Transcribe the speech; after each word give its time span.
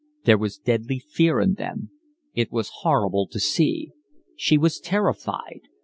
There 0.23 0.39
was 0.39 0.57
deadly 0.57 0.97
fear 0.97 1.39
in 1.39 1.53
them. 1.53 1.91
It 2.33 2.51
was 2.51 2.71
horrible 2.81 3.27
to 3.27 3.39
see. 3.39 3.91
She 4.35 4.57
was 4.57 4.79
terrified. 4.79 5.61